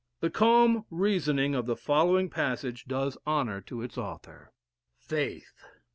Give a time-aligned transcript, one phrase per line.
[0.19, 4.51] The calm reasoning of the following passage does honor to its author:
[4.97, 5.63] Faith.